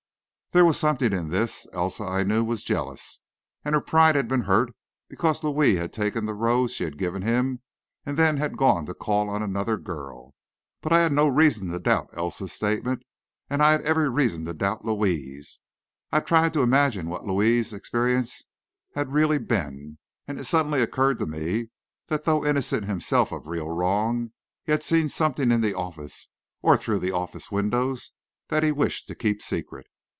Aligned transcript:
There 0.53 0.65
was 0.65 0.77
something 0.77 1.13
in 1.13 1.29
this. 1.29 1.65
Elsa, 1.71 2.03
I 2.03 2.23
knew, 2.23 2.43
was 2.43 2.65
jealous, 2.65 3.21
and 3.63 3.73
her 3.73 3.79
pride 3.79 4.15
had 4.17 4.27
been 4.27 4.41
hurt 4.41 4.75
because 5.07 5.45
Louis 5.45 5.77
had 5.77 5.93
taken 5.93 6.25
the 6.25 6.33
rose 6.33 6.73
she 6.73 6.89
gave 6.89 7.15
him, 7.15 7.61
and 8.05 8.17
then 8.17 8.35
had 8.35 8.57
gone 8.57 8.85
to 8.87 8.93
call 8.93 9.29
on 9.29 9.41
another 9.41 9.77
girl. 9.77 10.33
But 10.81 10.91
I 10.91 10.99
had 10.99 11.13
no 11.13 11.29
reason 11.29 11.69
to 11.71 11.79
doubt 11.79 12.09
Elsa's 12.17 12.51
statement, 12.51 13.03
and 13.49 13.61
I 13.63 13.71
had 13.71 13.81
every 13.83 14.09
reason 14.09 14.43
to 14.43 14.53
doubt 14.53 14.83
Louis's. 14.83 15.61
I 16.11 16.19
tried 16.19 16.51
to 16.55 16.63
imagine 16.63 17.07
what 17.07 17.25
Louis's 17.25 17.71
experience 17.71 18.43
had 18.93 19.13
really 19.13 19.37
been, 19.37 19.99
and 20.27 20.37
it 20.37 20.43
suddenly 20.43 20.81
occurred 20.81 21.17
to 21.19 21.25
me, 21.25 21.67
that 22.07 22.25
though 22.25 22.43
innocent 22.45 22.83
himself 22.83 23.31
of 23.31 23.47
real 23.47 23.69
wrong, 23.69 24.33
he 24.65 24.73
had 24.73 24.83
seen 24.83 25.07
something 25.07 25.49
in 25.49 25.61
the 25.61 25.73
office, 25.75 26.27
or 26.61 26.75
through 26.75 26.99
the 26.99 27.13
office 27.13 27.53
windows 27.53 28.11
that 28.49 28.63
he 28.63 28.73
wished 28.73 29.07
to 29.07 29.15
keep 29.15 29.41
secret. 29.41 29.87